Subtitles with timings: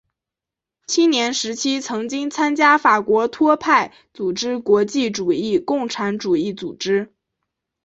[0.87, 7.13] 青年时期曾经参加法国托派组织国际主义共产主义组织。